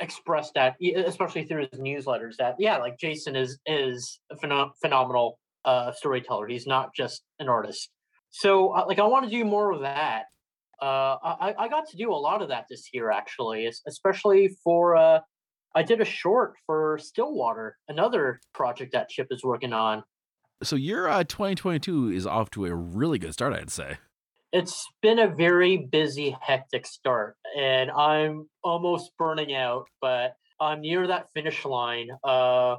[0.00, 0.74] expressed that
[1.06, 6.48] especially through his newsletters that yeah like Jason is is a phenom- phenomenal uh storyteller.
[6.48, 7.90] He's not just an artist.
[8.30, 10.24] So uh, like I want to do more of that
[10.82, 14.96] uh, I, I got to do a lot of that this year, actually, especially for.
[14.96, 15.20] Uh,
[15.74, 20.02] I did a short for Stillwater, another project that Chip is working on.
[20.62, 23.96] So your uh, 2022 is off to a really good start, I'd say.
[24.52, 31.06] It's been a very busy, hectic start, and I'm almost burning out, but I'm near
[31.06, 32.10] that finish line.
[32.22, 32.76] Uh,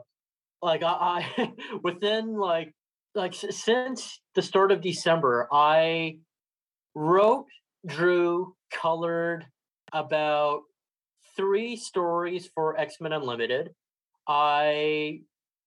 [0.61, 2.75] like I, I within like
[3.15, 6.17] like since the start of December, I
[6.93, 7.47] wrote
[7.87, 9.45] drew, colored
[9.91, 10.61] about
[11.35, 13.71] three stories for X Men Unlimited.
[14.27, 15.21] I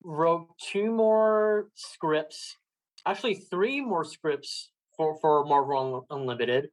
[0.05, 2.57] wrote two more scripts,
[3.05, 6.69] actually three more scripts for for Marvel Unlimited.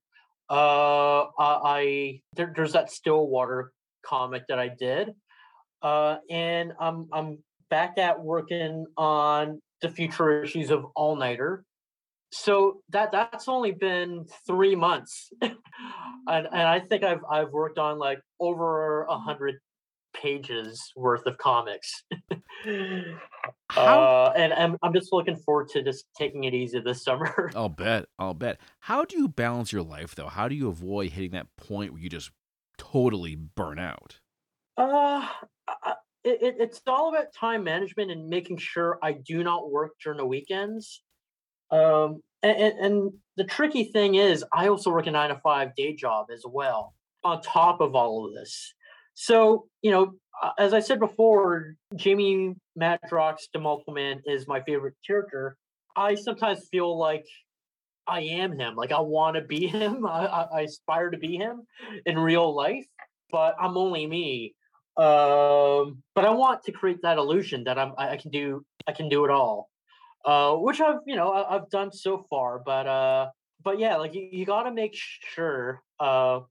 [0.49, 3.71] Uh, I there, there's that Stillwater
[4.05, 5.13] comic that I did,
[5.81, 11.63] uh, and I'm I'm back at working on the future issues of All Nighter
[12.33, 15.31] so that that's only been three months.
[16.25, 19.55] And, and i think i've i've worked on like over a hundred
[20.23, 22.03] pages worth of comics.
[23.75, 27.49] Uh, and I'm, I'm just looking forward to just taking it easy this summer.
[27.55, 28.61] I'll bet i'll bet.
[28.79, 30.27] How do you balance your life though?
[30.27, 32.29] How do you avoid hitting that point where you just
[32.77, 34.19] totally burn out?
[34.77, 35.27] Uh
[36.23, 40.25] it, it's all about time management and making sure i do not work during the
[40.25, 41.01] weekends.
[41.71, 45.95] Um, and, and, the tricky thing is, I also work a nine to five day
[45.95, 46.93] job as well,
[47.23, 48.75] on top of all of this.
[49.15, 54.61] So, you know, uh, as I said before, Jamie Madrox, the Multiple Man, is my
[54.61, 55.57] favorite character.
[55.95, 57.25] I sometimes feel like
[58.07, 58.75] I am him.
[58.75, 60.05] Like I want to be him.
[60.05, 61.61] I, I, I, aspire to be him
[62.05, 62.85] in real life,
[63.31, 64.55] but I'm only me.
[64.97, 69.09] Um, but I want to create that illusion that I'm I, can do I can
[69.09, 69.69] do it all.
[70.25, 72.61] uh, which I've you know I, I've done so far.
[72.65, 73.29] But uh,
[73.63, 76.41] but yeah, like you, you got to make sure uh,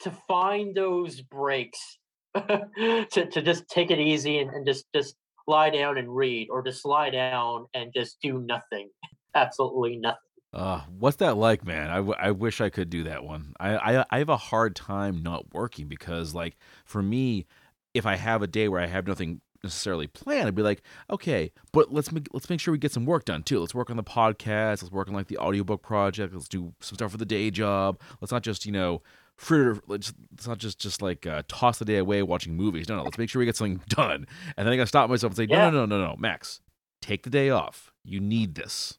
[0.00, 1.98] to find those breaks
[2.34, 5.16] to to just take it easy and, and just just
[5.46, 8.88] lie down and read, or just lie down and just do nothing,
[9.34, 10.18] absolutely nothing.
[10.52, 11.90] Uh, what's that like, man?
[11.90, 13.54] I, w- I wish I could do that one.
[13.58, 17.46] I, I I have a hard time not working because, like, for me,
[17.92, 21.50] if I have a day where I have nothing necessarily planned, I'd be like, okay,
[21.72, 23.58] but let's make let's make sure we get some work done too.
[23.58, 24.82] Let's work on the podcast.
[24.82, 26.32] Let's work on like the audiobook project.
[26.32, 28.00] Let's do some stuff for the day job.
[28.20, 29.02] Let's not just you know
[29.36, 29.78] fritter.
[29.86, 32.88] Let's, let's not just just like uh, toss the day away watching movies.
[32.88, 33.02] No, no.
[33.04, 34.26] Let's make sure we get something done.
[34.56, 36.60] And then I gotta stop myself and say, no, Yeah, no, no, no, no, Max,
[37.02, 37.92] take the day off.
[38.04, 38.98] You need this.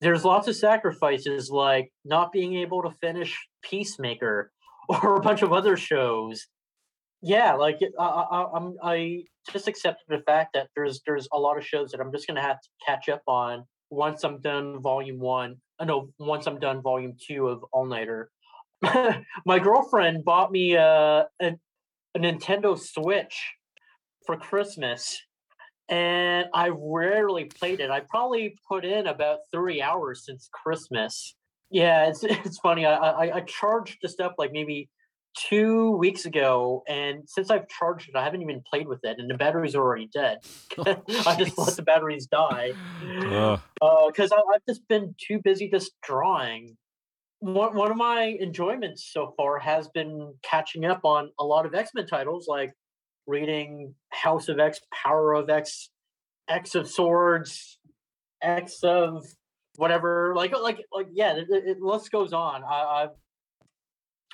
[0.00, 4.50] there's lots of sacrifices like not being able to finish Peacemaker
[4.88, 6.46] or a bunch of other shows.
[7.22, 9.22] Yeah, like I, I, I- I'm I
[9.52, 12.42] just accepted the fact that there's there's a lot of shows that I'm just gonna
[12.42, 15.56] have to catch up on once I'm done volume one.
[15.78, 18.30] I know once I'm done volume two of All Nighter.
[19.46, 21.52] My girlfriend bought me a, a
[22.14, 23.52] a Nintendo Switch
[24.26, 25.18] for Christmas,
[25.88, 27.90] and I rarely played it.
[27.90, 31.34] I probably put in about three hours since Christmas.
[31.70, 32.86] Yeah, it's it's funny.
[32.86, 34.88] I I, I charged this up like maybe
[35.36, 39.30] two weeks ago, and since I've charged it, I haven't even played with it, and
[39.30, 40.38] the battery's already dead.
[40.78, 40.84] Oh,
[41.26, 42.72] I just let the batteries die
[43.82, 46.76] Uh, because I've just been too busy just drawing.
[47.40, 51.74] One one of my enjoyments so far has been catching up on a lot of
[51.74, 52.72] X Men titles, like
[53.26, 55.90] reading House of X, Power of X,
[56.48, 57.78] X of Swords,
[58.42, 59.24] X of
[59.76, 60.32] whatever.
[60.34, 62.62] Like like like yeah, it, it, list goes on.
[62.64, 63.10] I, I've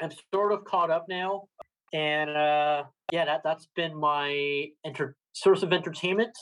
[0.01, 1.49] I'm sort of caught up now,
[1.93, 6.37] and uh, yeah, that that's been my enter- source of entertainment,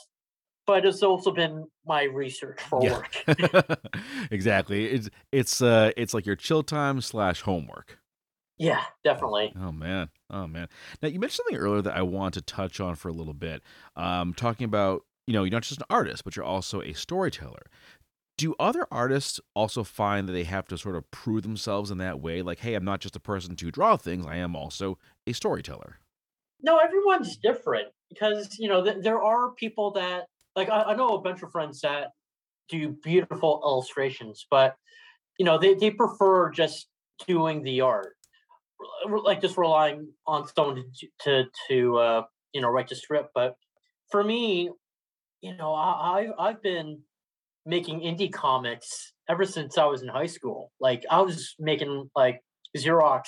[0.71, 3.81] but it's also been my research for yeah, work.
[4.31, 4.85] exactly.
[4.85, 7.99] It's it's uh it's like your chill time slash homework.
[8.57, 9.53] yeah, definitely.
[9.59, 10.69] Oh man, oh man.
[11.01, 13.63] Now you mentioned something earlier that I want to touch on for a little bit.
[13.97, 17.63] Um, talking about you know you're not just an artist, but you're also a storyteller.
[18.37, 22.21] Do other artists also find that they have to sort of prove themselves in that
[22.21, 22.41] way?
[22.41, 24.97] Like, hey, I'm not just a person to draw things; I am also
[25.27, 25.99] a storyteller.
[26.61, 31.15] No, everyone's different because you know th- there are people that like I, I know
[31.15, 32.09] a bunch of friends that
[32.69, 34.75] do beautiful illustrations, but
[35.37, 36.87] you know they, they prefer just
[37.27, 38.15] doing the art,
[39.23, 42.23] like just relying on someone to to, to uh,
[42.53, 43.29] you know write the script.
[43.33, 43.55] But
[44.09, 44.69] for me,
[45.41, 46.99] you know, I, I I've been
[47.65, 50.71] making indie comics ever since I was in high school.
[50.79, 52.41] Like I was making like
[52.77, 53.23] Xerox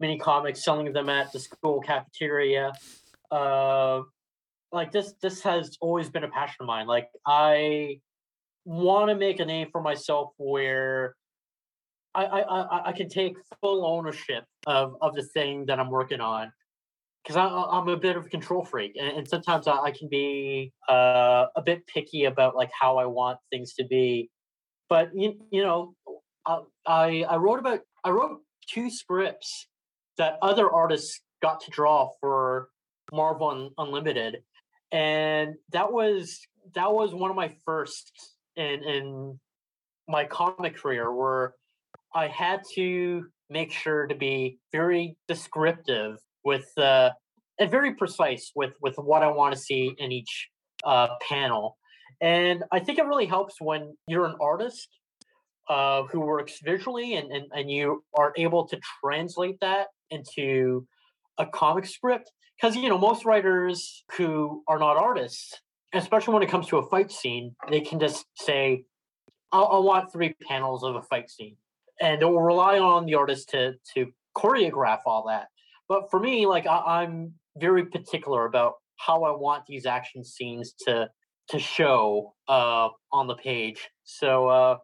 [0.00, 2.72] mini comics, selling them at the school cafeteria.
[3.30, 4.02] Uh,
[4.72, 6.86] like this, this has always been a passion of mine.
[6.86, 8.00] Like I
[8.64, 11.14] want to make a name for myself where
[12.14, 16.20] I, I, I, I can take full ownership of, of the thing that I'm working
[16.20, 16.52] on.
[17.22, 20.72] Because I'm a bit of a control freak, and, and sometimes I, I can be
[20.88, 24.30] uh, a bit picky about like how I want things to be.
[24.88, 25.96] But you, you know,
[26.46, 29.66] I, I I wrote about I wrote two scripts
[30.18, 32.68] that other artists got to draw for
[33.12, 34.44] Marvel Un- Unlimited,
[34.96, 36.40] and that was
[36.74, 38.10] that was one of my first
[38.56, 39.38] in in
[40.08, 41.54] my comic career where
[42.14, 47.10] I had to make sure to be very descriptive with uh,
[47.58, 50.48] and very precise with with what I want to see in each
[50.82, 51.76] uh, panel.
[52.22, 54.88] And I think it really helps when you're an artist
[55.68, 60.86] uh, who works visually and, and, and you are able to translate that into
[61.36, 62.30] a comic script.
[62.56, 65.60] Because, you know, most writers who are not artists,
[65.94, 68.84] especially when it comes to a fight scene, they can just say,
[69.52, 71.56] I, I want three panels of a fight scene.
[72.00, 75.48] And they will rely on the artist to, to choreograph all that.
[75.88, 80.74] But for me, like, I, I'm very particular about how I want these action scenes
[80.86, 81.10] to
[81.50, 83.88] to show uh, on the page.
[84.02, 84.76] So, uh,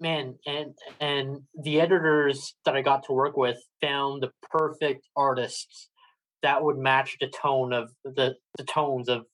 [0.00, 5.88] man and and the editors that i got to work with found the perfect artists
[6.44, 9.26] that would match the tone of the the tones of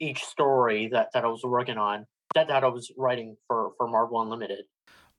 [0.00, 3.88] each story that that i was working on that that i was writing for for
[3.88, 4.64] marvel unlimited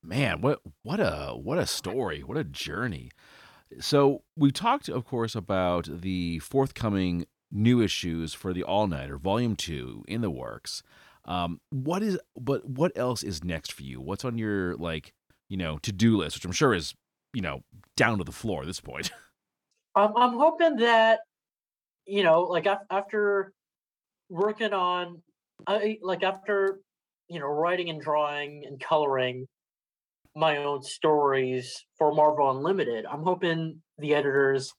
[0.01, 3.11] Man, what what a what a story, what a journey.
[3.79, 9.55] So we talked, of course, about the forthcoming new issues for the All Nighter, Volume
[9.55, 10.83] Two, in the works.
[11.25, 13.99] Um, what is, but what else is next for you?
[13.99, 15.13] What's on your like,
[15.49, 16.95] you know, to do list, which I'm sure is,
[17.33, 17.61] you know,
[17.97, 19.11] down to the floor at this point.
[19.95, 21.19] i'm, I'm hoping that
[22.09, 23.53] you know like af- after
[24.29, 25.21] working on
[25.67, 26.79] i like after
[27.29, 29.47] you know, writing and drawing and coloring
[30.35, 33.05] my own stories for Marvel Unlimited.
[33.05, 34.73] I'm hoping the editors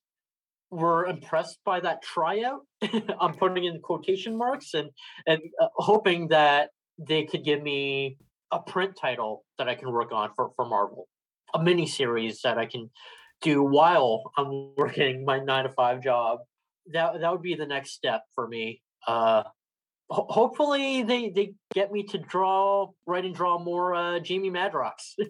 [0.70, 2.62] were impressed by that tryout.
[3.20, 4.90] I'm putting in quotation marks and
[5.26, 8.18] and uh, hoping that they could give me
[8.52, 11.08] a print title that I can work on for for Marvel,
[11.54, 12.90] a mini series that I can
[13.42, 16.40] do while I'm working my nine to five job.
[16.92, 18.82] That that would be the next step for me.
[19.06, 19.44] Uh,
[20.10, 25.14] ho- hopefully they they get me to draw, write and draw more uh, Jamie Madrox.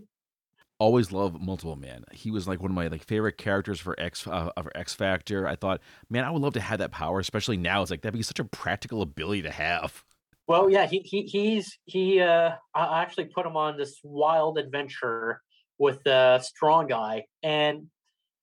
[0.80, 4.26] always love multiple man he was like one of my like favorite characters for x
[4.26, 7.58] uh, for x factor i thought man i would love to have that power especially
[7.58, 10.02] now it's like that'd be such a practical ability to have
[10.48, 15.42] well yeah he, he he's he uh i actually put him on this wild adventure
[15.78, 17.86] with a strong guy and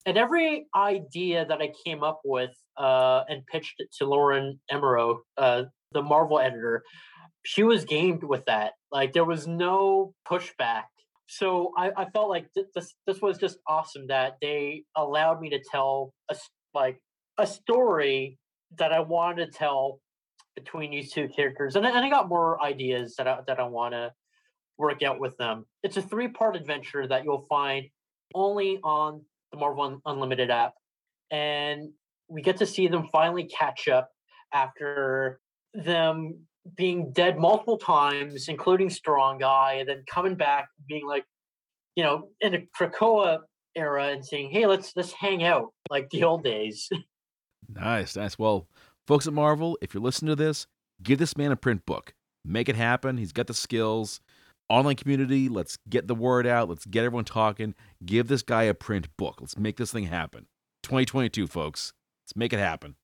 [0.07, 5.17] and every idea that i came up with uh and pitched it to lauren amaro
[5.37, 6.83] uh the marvel editor
[7.47, 8.73] she was gamed with that.
[8.91, 10.83] Like there was no pushback.
[11.27, 15.51] So I, I felt like th- this this was just awesome that they allowed me
[15.51, 16.35] to tell a
[16.73, 16.99] like
[17.37, 18.37] a story
[18.77, 20.01] that I wanted to tell
[20.55, 23.93] between these two characters, and, and I got more ideas that I, that I want
[23.93, 24.11] to
[24.77, 25.65] work out with them.
[25.83, 27.85] It's a three part adventure that you'll find
[28.35, 29.21] only on
[29.51, 30.73] the Marvel Unlimited app,
[31.31, 31.89] and
[32.27, 34.09] we get to see them finally catch up
[34.53, 35.39] after
[35.73, 36.39] them
[36.75, 41.25] being dead multiple times, including Strong Guy, and then coming back being like,
[41.95, 43.39] you know, in the Krakoa
[43.75, 46.89] era and saying, "Hey, let's let's hang out like the old days."
[47.69, 48.37] nice, nice.
[48.37, 48.67] Well,
[49.05, 50.67] folks at Marvel, if you're listening to this,
[51.01, 52.13] give this man a print book.
[52.43, 53.17] Make it happen.
[53.17, 54.21] He's got the skills.
[54.69, 56.69] Online community, let's get the word out.
[56.69, 57.73] Let's get everyone talking.
[58.05, 59.37] Give this guy a print book.
[59.39, 60.47] Let's make this thing happen.
[60.83, 61.93] 2022, folks.
[62.25, 62.95] Let's make it happen.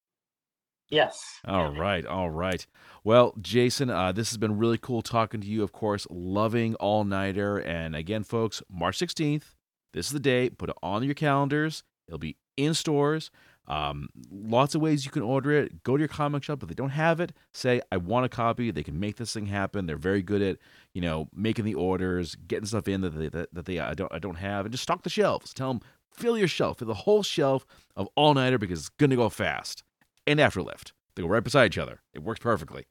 [0.90, 1.40] Yes.
[1.46, 2.06] All right.
[2.06, 2.68] All right.
[3.04, 5.64] Well, Jason, uh, this has been really cool talking to you.
[5.64, 7.58] Of course, loving All Nighter.
[7.58, 9.56] And again, folks, March 16th,
[9.94, 10.50] this is the day.
[10.50, 11.84] Put it on your calendars.
[12.08, 13.32] It'll be in stores.
[13.68, 15.84] Um, lots of ways you can order it.
[15.84, 16.62] Go to your comic shop.
[16.62, 18.72] If they don't have it, say, I want a copy.
[18.72, 19.86] They can make this thing happen.
[19.86, 20.58] They're very good at,
[20.94, 24.14] you know, making the orders, getting stuff in that they, that, that they I don't,
[24.14, 25.54] I don't have, and just stock the shelves.
[25.54, 25.82] Tell them,
[26.14, 29.84] fill your shelf, fill the whole shelf of All Nighter because it's to go fast
[30.28, 30.92] and Afterlift.
[31.16, 32.02] They go right beside each other.
[32.14, 32.86] It works perfectly.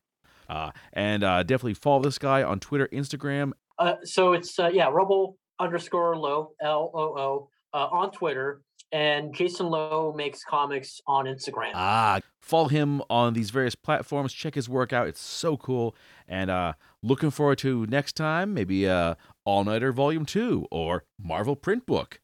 [0.49, 3.53] Uh, and uh, definitely follow this guy on Twitter, Instagram.
[3.79, 8.61] Uh, so it's uh, yeah, Rebel underscore Loo L O O uh, on Twitter,
[8.93, 11.73] and Jason Loo makes comics on Instagram.
[11.75, 14.33] Ah, follow him on these various platforms.
[14.33, 15.97] Check his work out; it's so cool.
[16.29, 19.15] And uh, looking forward to next time, maybe uh,
[19.45, 22.21] All Nighter Volume Two or Marvel Print Book.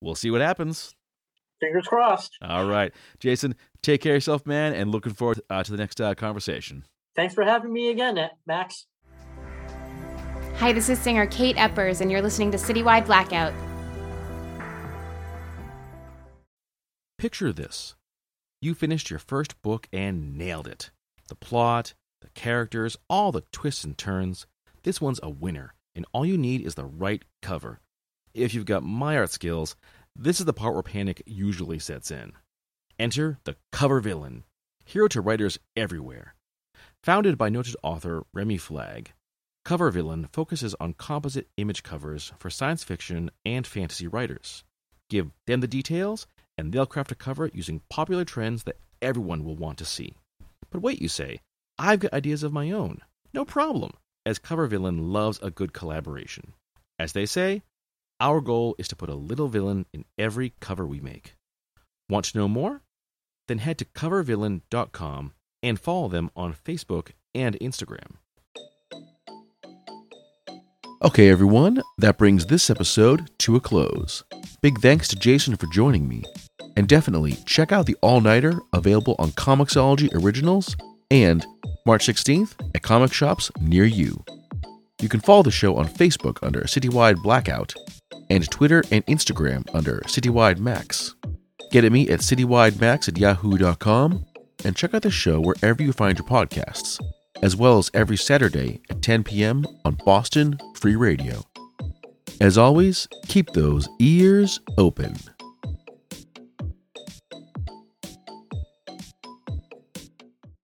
[0.00, 0.94] We'll see what happens.
[1.60, 2.36] Fingers crossed.
[2.42, 6.00] All right, Jason, take care of yourself, man, and looking forward uh, to the next
[6.00, 6.84] uh, conversation.
[7.14, 8.86] Thanks for having me again, Max.
[10.56, 13.52] Hi, this is singer Kate Eppers, and you're listening to Citywide Blackout.
[17.22, 17.94] Picture this
[18.60, 20.90] you finished your first book and nailed it.
[21.28, 24.48] The plot, the characters, all the twists and turns.
[24.82, 27.78] This one's a winner, and all you need is the right cover.
[28.34, 29.76] If you've got my art skills,
[30.16, 32.32] this is the part where panic usually sets in.
[32.98, 34.42] Enter the cover villain,
[34.84, 36.34] hero to writers everywhere.
[37.04, 39.12] Founded by noted author Remy Flagg,
[39.64, 44.64] Cover Villain focuses on composite image covers for science fiction and fantasy writers.
[45.08, 46.26] Give them the details,
[46.58, 50.14] and they'll craft a cover using popular trends that everyone will want to see.
[50.70, 51.40] But wait, you say,
[51.78, 52.98] I've got ideas of my own.
[53.34, 53.92] No problem,
[54.24, 56.52] as Cover Villain loves a good collaboration.
[56.98, 57.62] As they say,
[58.20, 61.34] our goal is to put a little villain in every cover we make.
[62.08, 62.82] Want to know more?
[63.48, 65.32] Then head to covervillain.com
[65.62, 68.16] and follow them on Facebook and Instagram.
[71.04, 74.22] Okay, everyone, that brings this episode to a close.
[74.60, 76.22] Big thanks to Jason for joining me.
[76.76, 80.76] And definitely check out the All Nighter available on Comixology Originals
[81.10, 81.44] and
[81.86, 84.22] March 16th at comic shops near you.
[85.00, 87.74] You can follow the show on Facebook under Citywide Blackout
[88.30, 91.16] and Twitter and Instagram under Citywide Max.
[91.72, 94.24] Get at me at citywidemax at yahoo.com
[94.64, 97.00] and check out the show wherever you find your podcasts,
[97.42, 99.66] as well as every Saturday at 10 p.m.
[99.84, 101.42] on Boston Free Radio.
[102.40, 105.16] As always, keep those ears open.